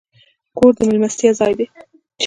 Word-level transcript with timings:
کور 0.57 0.71
د 0.77 0.79
میلمستیا 0.87 1.31
ځای 1.39 1.53
دی. 1.57 1.65